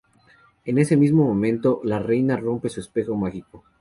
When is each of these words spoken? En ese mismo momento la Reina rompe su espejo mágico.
En 0.65 0.79
ese 0.79 0.97
mismo 0.97 1.23
momento 1.25 1.79
la 1.83 1.99
Reina 1.99 2.35
rompe 2.35 2.69
su 2.69 2.79
espejo 2.79 3.15
mágico. 3.15 3.65